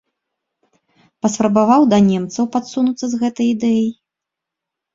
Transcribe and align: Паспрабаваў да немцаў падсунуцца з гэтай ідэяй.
Паспрабаваў 1.25 1.81
да 1.93 1.97
немцаў 2.09 2.49
падсунуцца 2.57 3.05
з 3.15 3.23
гэтай 3.23 3.45
ідэяй. 3.53 3.87